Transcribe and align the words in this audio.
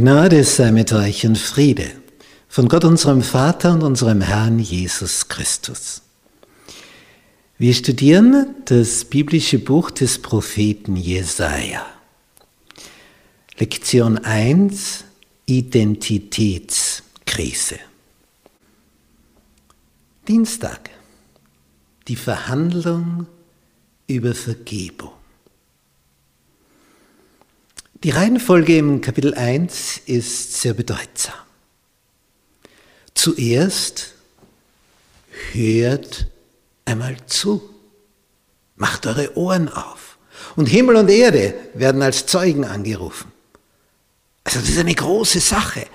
Gnade 0.00 0.44
sei 0.44 0.72
mit 0.72 0.94
euch 0.94 1.26
und 1.26 1.36
Friede 1.36 1.90
von 2.48 2.70
Gott 2.70 2.86
unserem 2.86 3.20
Vater 3.20 3.74
und 3.74 3.82
unserem 3.82 4.22
Herrn 4.22 4.58
Jesus 4.58 5.28
Christus. 5.28 6.00
Wir 7.58 7.74
studieren 7.74 8.54
das 8.64 9.04
biblische 9.04 9.58
Buch 9.58 9.90
des 9.90 10.22
Propheten 10.22 10.96
Jesaja. 10.96 11.84
Lektion 13.58 14.16
1 14.16 15.04
Identitätskrise. 15.44 17.78
Dienstag. 20.26 20.88
Die 22.08 22.16
Verhandlung 22.16 23.26
über 24.06 24.34
Vergebung. 24.34 25.19
Die 28.02 28.10
Reihenfolge 28.10 28.78
im 28.78 29.02
Kapitel 29.02 29.34
1 29.34 29.98
ist 30.06 30.62
sehr 30.62 30.72
bedeutsam. 30.72 31.34
Zuerst 33.12 34.14
hört 35.52 36.26
einmal 36.86 37.18
zu, 37.26 37.68
macht 38.76 39.06
eure 39.06 39.36
Ohren 39.36 39.68
auf 39.68 40.16
und 40.56 40.64
Himmel 40.64 40.96
und 40.96 41.10
Erde 41.10 41.52
werden 41.74 42.00
als 42.00 42.24
Zeugen 42.24 42.64
angerufen. 42.64 43.30
Also 44.44 44.60
das 44.60 44.70
ist 44.70 44.78
eine 44.78 44.94
große 44.94 45.40
Sache. 45.40 45.86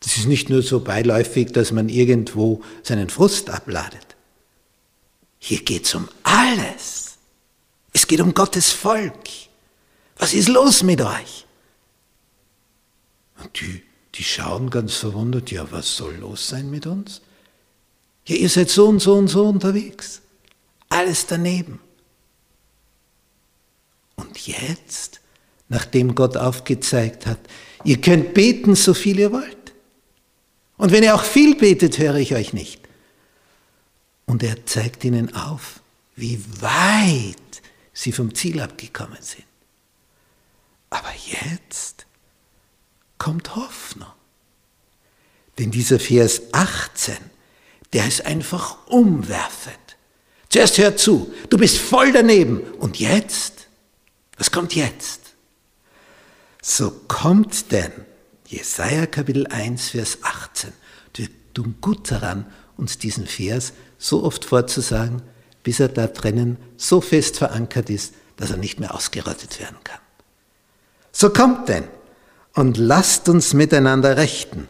Das 0.00 0.16
ist 0.16 0.26
nicht 0.26 0.48
nur 0.48 0.62
so 0.62 0.80
beiläufig, 0.80 1.52
dass 1.52 1.70
man 1.70 1.90
irgendwo 1.90 2.62
seinen 2.82 3.10
Frust 3.10 3.50
abladet. 3.50 4.16
Hier 5.38 5.60
geht 5.60 5.84
es 5.84 5.94
um 5.94 6.08
alles. 6.22 7.18
Es 7.92 8.06
geht 8.06 8.22
um 8.22 8.32
Gottes 8.32 8.72
Volk. 8.72 9.49
Was 10.20 10.34
ist 10.34 10.48
los 10.48 10.82
mit 10.82 11.00
euch? 11.00 11.46
Und 13.42 13.58
die, 13.58 13.82
die 14.14 14.22
schauen 14.22 14.68
ganz 14.68 14.96
verwundert, 14.96 15.50
ja, 15.50 15.72
was 15.72 15.96
soll 15.96 16.14
los 16.16 16.46
sein 16.46 16.70
mit 16.70 16.86
uns? 16.86 17.22
Ja, 18.26 18.36
ihr 18.36 18.50
seid 18.50 18.68
so 18.68 18.86
und 18.86 19.00
so 19.00 19.14
und 19.14 19.28
so 19.28 19.46
unterwegs. 19.46 20.20
Alles 20.90 21.26
daneben. 21.26 21.80
Und 24.16 24.46
jetzt, 24.46 25.20
nachdem 25.70 26.14
Gott 26.14 26.36
aufgezeigt 26.36 27.24
hat, 27.24 27.38
ihr 27.84 27.98
könnt 27.98 28.34
beten, 28.34 28.74
so 28.74 28.92
viel 28.92 29.18
ihr 29.18 29.32
wollt. 29.32 29.72
Und 30.76 30.92
wenn 30.92 31.02
ihr 31.02 31.14
auch 31.14 31.24
viel 31.24 31.54
betet, 31.54 31.98
höre 31.98 32.16
ich 32.16 32.34
euch 32.34 32.52
nicht. 32.52 32.82
Und 34.26 34.42
er 34.42 34.66
zeigt 34.66 35.02
ihnen 35.02 35.34
auf, 35.34 35.80
wie 36.14 36.44
weit 36.60 37.62
sie 37.94 38.12
vom 38.12 38.34
Ziel 38.34 38.60
abgekommen 38.60 39.18
sind. 39.22 39.49
Aber 40.90 41.12
jetzt 41.26 42.06
kommt 43.18 43.54
Hoffnung. 43.54 44.12
Denn 45.58 45.70
dieser 45.70 46.00
Vers 46.00 46.42
18, 46.52 47.16
der 47.92 48.06
ist 48.06 48.26
einfach 48.26 48.86
umwerfend. 48.86 49.76
Zuerst 50.48 50.78
hör 50.78 50.96
zu, 50.96 51.32
du 51.48 51.58
bist 51.58 51.78
voll 51.78 52.12
daneben. 52.12 52.60
Und 52.78 52.98
jetzt? 52.98 53.68
Was 54.36 54.50
kommt 54.50 54.74
jetzt? 54.74 55.20
So 56.62 56.90
kommt 57.08 57.72
denn 57.72 57.92
Jesaja 58.46 59.06
Kapitel 59.06 59.46
1, 59.46 59.90
Vers 59.90 60.18
18. 60.22 60.72
Wir 61.14 61.28
tun 61.54 61.76
gut 61.80 62.10
daran, 62.10 62.46
uns 62.76 62.98
diesen 62.98 63.26
Vers 63.26 63.72
so 63.98 64.24
oft 64.24 64.44
vorzusagen, 64.44 65.22
bis 65.62 65.80
er 65.80 65.88
da 65.88 66.06
drinnen 66.06 66.56
so 66.76 67.00
fest 67.00 67.38
verankert 67.38 67.90
ist, 67.90 68.14
dass 68.36 68.50
er 68.50 68.56
nicht 68.56 68.80
mehr 68.80 68.94
ausgerottet 68.94 69.60
werden 69.60 69.78
kann. 69.84 70.00
So 71.12 71.30
kommt 71.30 71.68
denn 71.68 71.84
und 72.54 72.76
lasst 72.76 73.28
uns 73.28 73.54
miteinander 73.54 74.16
rechten, 74.16 74.68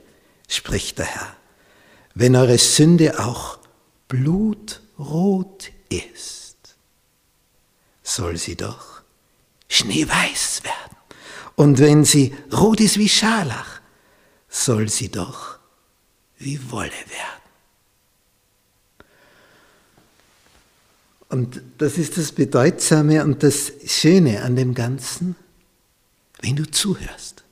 spricht 0.49 0.99
der 0.99 1.07
Herr, 1.07 1.37
wenn 2.15 2.37
eure 2.37 2.59
Sünde 2.59 3.19
auch 3.19 3.59
blutrot 4.09 5.71
ist, 5.89 6.57
soll 8.03 8.37
sie 8.37 8.57
doch 8.57 9.03
schneeweiß 9.69 10.63
werden. 10.65 10.97
Und 11.55 11.79
wenn 11.79 12.05
sie 12.05 12.35
rot 12.53 12.81
ist 12.81 12.99
wie 12.99 13.09
Scharlach, 13.09 13.81
soll 14.49 14.89
sie 14.89 15.11
doch 15.11 15.59
wie 16.39 16.59
Wolle 16.71 16.91
werden. 16.91 17.41
Und 21.29 21.63
das 21.79 21.97
ist 21.97 22.17
das 22.17 22.33
Bedeutsame 22.33 23.23
und 23.23 23.43
das 23.45 23.73
Schöne 23.87 24.43
an 24.43 24.57
dem 24.57 24.75
Ganzen 24.75 25.37
wenn 26.41 26.57
du 26.57 26.71
zuhörst 26.71 27.45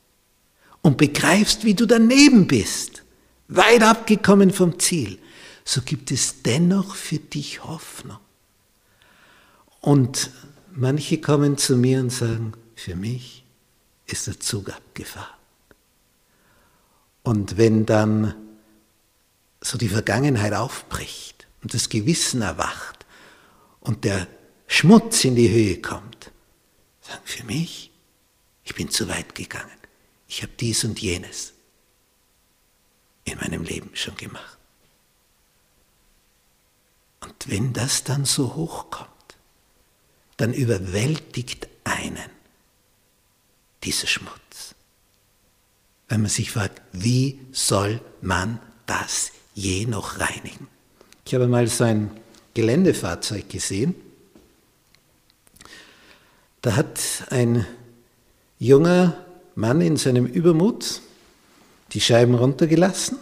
und 0.82 0.96
begreifst, 0.96 1.64
wie 1.64 1.74
du 1.74 1.86
daneben 1.86 2.46
bist, 2.46 3.02
weit 3.48 3.82
abgekommen 3.82 4.50
vom 4.52 4.78
Ziel, 4.78 5.18
so 5.64 5.82
gibt 5.82 6.10
es 6.10 6.42
dennoch 6.42 6.94
für 6.94 7.18
dich 7.18 7.64
Hoffnung. 7.64 8.18
Und 9.80 10.30
manche 10.72 11.20
kommen 11.20 11.58
zu 11.58 11.76
mir 11.76 12.00
und 12.00 12.10
sagen, 12.10 12.52
für 12.74 12.96
mich 12.96 13.44
ist 14.06 14.26
der 14.26 14.40
Zug 14.40 14.70
abgefahren. 14.70 15.36
Und 17.22 17.58
wenn 17.58 17.84
dann 17.84 18.34
so 19.60 19.76
die 19.76 19.88
Vergangenheit 19.88 20.54
aufbricht 20.54 21.46
und 21.62 21.74
das 21.74 21.88
Gewissen 21.88 22.42
erwacht 22.42 23.04
und 23.80 24.04
der 24.04 24.26
Schmutz 24.66 25.24
in 25.24 25.34
die 25.34 25.50
Höhe 25.50 25.82
kommt, 25.82 26.30
sagen, 27.02 27.22
für 27.24 27.44
mich 27.44 27.90
ich 28.68 28.74
bin 28.74 28.90
zu 28.90 29.08
weit 29.08 29.34
gegangen. 29.34 29.72
Ich 30.28 30.42
habe 30.42 30.52
dies 30.60 30.84
und 30.84 31.00
jenes 31.00 31.54
in 33.24 33.38
meinem 33.38 33.62
Leben 33.62 33.90
schon 33.94 34.14
gemacht. 34.14 34.58
Und 37.20 37.48
wenn 37.48 37.72
das 37.72 38.04
dann 38.04 38.26
so 38.26 38.54
hochkommt, 38.54 39.08
dann 40.36 40.52
überwältigt 40.52 41.66
einen 41.84 42.30
dieser 43.84 44.06
Schmutz. 44.06 44.74
Wenn 46.08 46.20
man 46.20 46.30
sich 46.30 46.50
fragt, 46.50 46.82
wie 46.92 47.40
soll 47.52 48.02
man 48.20 48.60
das 48.84 49.32
je 49.54 49.86
noch 49.86 50.20
reinigen? 50.20 50.68
Ich 51.24 51.34
habe 51.34 51.48
mal 51.48 51.66
so 51.68 51.84
ein 51.84 52.10
Geländefahrzeug 52.52 53.48
gesehen. 53.48 53.94
Da 56.60 56.76
hat 56.76 57.00
ein 57.30 57.66
junger 58.58 59.16
Mann 59.54 59.80
in 59.80 59.96
seinem 59.96 60.26
Übermut 60.26 61.00
die 61.92 62.00
Scheiben 62.00 62.34
runtergelassen. 62.34 63.18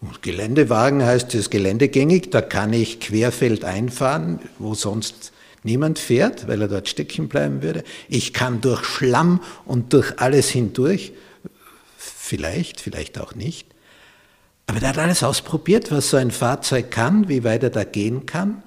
Und 0.00 0.22
Geländewagen 0.22 1.04
heißt 1.04 1.34
es 1.34 1.50
geländegängig, 1.50 2.30
da 2.30 2.40
kann 2.40 2.72
ich 2.72 3.00
querfeld 3.00 3.64
einfahren, 3.64 4.38
wo 4.58 4.74
sonst 4.74 5.32
niemand 5.64 5.98
fährt, 5.98 6.46
weil 6.46 6.62
er 6.62 6.68
dort 6.68 6.88
stecken 6.88 7.28
bleiben 7.28 7.62
würde. 7.62 7.82
Ich 8.08 8.32
kann 8.32 8.60
durch 8.60 8.84
Schlamm 8.84 9.40
und 9.64 9.92
durch 9.92 10.18
alles 10.20 10.48
hindurch, 10.50 11.12
vielleicht, 11.96 12.80
vielleicht 12.80 13.18
auch 13.18 13.34
nicht. 13.34 13.66
Aber 14.66 14.80
der 14.80 14.90
hat 14.90 14.98
alles 14.98 15.22
ausprobiert, 15.22 15.90
was 15.90 16.10
so 16.10 16.16
ein 16.16 16.30
Fahrzeug 16.30 16.90
kann, 16.90 17.28
wie 17.28 17.42
weit 17.42 17.64
er 17.64 17.70
da 17.70 17.84
gehen 17.84 18.26
kann. 18.26 18.62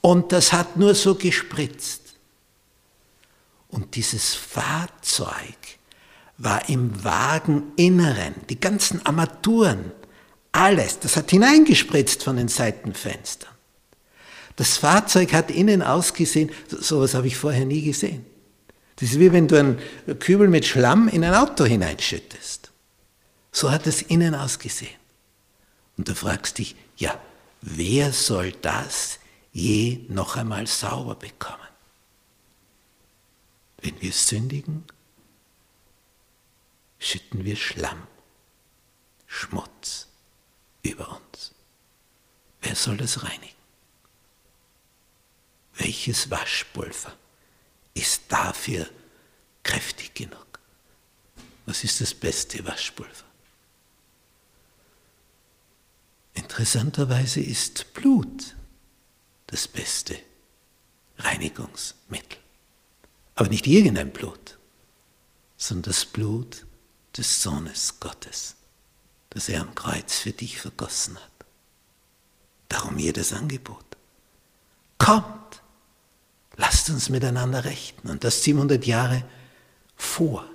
Und 0.00 0.32
das 0.32 0.52
hat 0.52 0.76
nur 0.76 0.94
so 0.94 1.14
gespritzt. 1.14 2.01
Und 3.72 3.96
dieses 3.96 4.34
Fahrzeug 4.34 5.56
war 6.36 6.68
im 6.68 7.02
Wageninneren, 7.02 8.34
die 8.50 8.60
ganzen 8.60 9.04
Armaturen, 9.04 9.92
alles, 10.52 10.98
das 11.00 11.16
hat 11.16 11.30
hineingespritzt 11.30 12.22
von 12.22 12.36
den 12.36 12.48
Seitenfenstern. 12.48 13.50
Das 14.56 14.76
Fahrzeug 14.76 15.32
hat 15.32 15.50
innen 15.50 15.82
ausgesehen, 15.82 16.50
sowas 16.68 17.14
habe 17.14 17.26
ich 17.26 17.36
vorher 17.38 17.64
nie 17.64 17.80
gesehen. 17.80 18.26
Das 18.96 19.10
ist 19.10 19.18
wie 19.18 19.32
wenn 19.32 19.48
du 19.48 19.58
einen 19.58 19.78
Kübel 20.18 20.48
mit 20.48 20.66
Schlamm 20.66 21.08
in 21.08 21.24
ein 21.24 21.34
Auto 21.34 21.64
hineinschüttest. 21.64 22.70
So 23.52 23.70
hat 23.70 23.86
es 23.86 24.02
innen 24.02 24.34
ausgesehen. 24.34 25.00
Und 25.96 26.08
du 26.08 26.14
fragst 26.14 26.58
dich, 26.58 26.76
ja, 26.98 27.18
wer 27.62 28.12
soll 28.12 28.52
das 28.60 29.18
je 29.52 30.00
noch 30.08 30.36
einmal 30.36 30.66
sauber 30.66 31.14
bekommen? 31.14 31.61
Wenn 33.82 34.00
wir 34.00 34.12
sündigen, 34.12 34.84
schütten 37.00 37.44
wir 37.44 37.56
Schlamm, 37.56 38.06
Schmutz 39.26 40.06
über 40.82 41.08
uns. 41.08 41.52
Wer 42.60 42.76
soll 42.76 42.96
das 42.96 43.24
reinigen? 43.24 43.56
Welches 45.74 46.30
Waschpulver 46.30 47.16
ist 47.94 48.22
dafür 48.28 48.88
kräftig 49.64 50.14
genug? 50.14 50.60
Was 51.66 51.82
ist 51.82 52.00
das 52.00 52.14
beste 52.14 52.64
Waschpulver? 52.64 53.24
Interessanterweise 56.34 57.40
ist 57.40 57.92
Blut 57.94 58.54
das 59.48 59.66
beste 59.66 60.18
Reinigungsmittel. 61.18 62.41
Aber 63.34 63.48
nicht 63.48 63.66
irgendein 63.66 64.12
Blut, 64.12 64.58
sondern 65.56 65.92
das 65.92 66.04
Blut 66.04 66.66
des 67.16 67.42
Sohnes 67.42 68.00
Gottes, 68.00 68.56
das 69.30 69.48
er 69.48 69.62
am 69.62 69.74
Kreuz 69.74 70.18
für 70.18 70.32
dich 70.32 70.60
vergossen 70.60 71.16
hat. 71.16 71.30
Darum 72.68 72.96
hier 72.96 73.12
das 73.12 73.32
Angebot. 73.32 73.84
Kommt, 74.98 75.62
lasst 76.56 76.90
uns 76.90 77.08
miteinander 77.08 77.64
rechten. 77.64 78.08
Und 78.08 78.24
das 78.24 78.42
700 78.42 78.86
Jahre 78.86 79.24
vor 79.96 80.46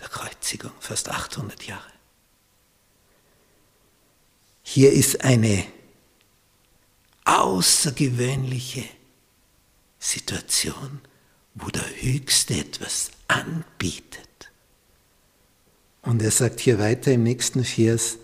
der 0.00 0.08
Kreuzigung, 0.08 0.72
fast 0.80 1.08
800 1.08 1.62
Jahre. 1.64 1.92
Hier 4.62 4.92
ist 4.92 5.22
eine 5.22 5.66
außergewöhnliche 7.24 8.84
Situation, 9.98 11.00
wo 11.54 11.68
der 11.68 11.84
Höchste 12.00 12.54
etwas 12.54 13.10
anbietet. 13.28 14.50
Und 16.02 16.20
er 16.22 16.30
sagt 16.30 16.60
hier 16.60 16.78
weiter 16.78 17.12
im 17.12 17.22
nächsten 17.22 17.64
Vers, 17.64 18.18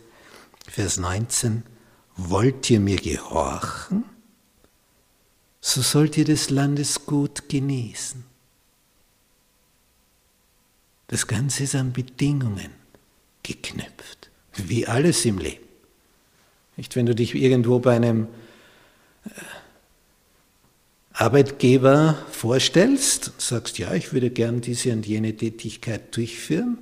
Vers 0.66 0.98
19, 0.98 1.62
wollt 2.16 2.68
ihr 2.70 2.80
mir 2.80 2.96
gehorchen, 2.96 4.04
so 5.60 5.82
sollt 5.82 6.16
ihr 6.16 6.24
des 6.24 6.50
Landes 6.50 7.06
gut 7.06 7.48
genießen. 7.48 8.24
Das 11.08 11.26
Ganze 11.26 11.64
ist 11.64 11.74
an 11.74 11.92
Bedingungen 11.92 12.70
geknüpft, 13.42 14.30
wie 14.54 14.86
alles 14.86 15.24
im 15.24 15.38
Leben. 15.38 15.64
Nicht, 16.76 16.94
wenn 16.96 17.06
du 17.06 17.14
dich 17.14 17.34
irgendwo 17.34 17.78
bei 17.78 17.96
einem 17.96 18.28
äh, 19.24 19.30
Arbeitgeber 21.20 22.16
vorstellst 22.30 23.28
und 23.28 23.40
sagst, 23.40 23.78
ja, 23.78 23.92
ich 23.92 24.12
würde 24.12 24.30
gern 24.30 24.60
diese 24.60 24.92
und 24.92 25.06
jene 25.06 25.36
Tätigkeit 25.36 26.16
durchführen, 26.16 26.78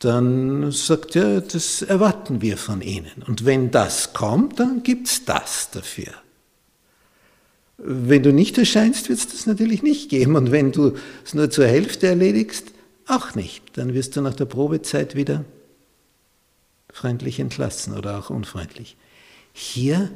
dann 0.00 0.70
sagt 0.72 1.16
er, 1.16 1.40
das 1.40 1.82
erwarten 1.82 2.42
wir 2.42 2.56
von 2.56 2.82
Ihnen. 2.82 3.22
Und 3.26 3.44
wenn 3.44 3.70
das 3.70 4.12
kommt, 4.12 4.60
dann 4.60 4.82
gibt 4.82 5.08
es 5.08 5.24
das 5.24 5.70
dafür. 5.70 6.12
Wenn 7.78 8.24
du 8.24 8.32
nicht 8.32 8.58
erscheinst, 8.58 9.08
wird 9.08 9.20
es 9.20 9.28
das 9.28 9.46
natürlich 9.46 9.82
nicht 9.82 10.08
geben. 10.08 10.34
Und 10.34 10.50
wenn 10.50 10.72
du 10.72 10.96
es 11.24 11.34
nur 11.34 11.50
zur 11.50 11.66
Hälfte 11.66 12.08
erledigst, 12.08 12.72
auch 13.06 13.34
nicht. 13.34 13.62
Dann 13.74 13.94
wirst 13.94 14.16
du 14.16 14.20
nach 14.20 14.34
der 14.34 14.44
Probezeit 14.46 15.14
wieder 15.14 15.44
freundlich 16.92 17.38
entlassen 17.38 17.96
oder 17.96 18.18
auch 18.18 18.30
unfreundlich. 18.30 18.96
Hier 19.52 20.10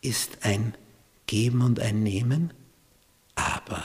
ist 0.00 0.38
ein 0.42 0.74
Geben 1.32 1.62
und 1.62 1.80
ein 1.80 2.02
Nehmen, 2.02 2.52
aber 3.36 3.82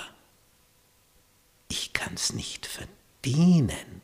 ich 1.70 1.94
kann 1.94 2.14
es 2.14 2.34
nicht 2.34 2.66
verdienen 2.66 4.02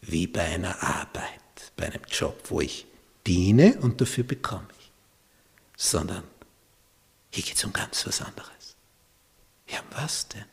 wie 0.00 0.26
bei 0.26 0.40
einer 0.40 0.82
Arbeit, 0.82 1.70
bei 1.76 1.84
einem 1.84 2.00
Job, 2.08 2.44
wo 2.48 2.62
ich 2.62 2.86
diene 3.26 3.78
und 3.82 4.00
dafür 4.00 4.24
bekomme 4.24 4.68
ich, 4.80 4.90
sondern 5.76 6.24
hier 7.30 7.44
geht 7.44 7.56
es 7.56 7.64
um 7.64 7.74
ganz 7.74 8.06
was 8.06 8.22
anderes. 8.22 8.74
Ja, 9.68 9.80
was 9.90 10.28
denn? 10.28 10.46